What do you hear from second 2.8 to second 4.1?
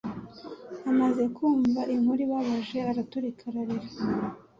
araturika ararira